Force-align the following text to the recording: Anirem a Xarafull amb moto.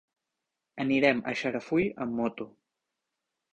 Anirem 0.85 1.21
a 1.31 1.35
Xarafull 1.43 1.87
amb 2.07 2.19
moto. 2.23 2.51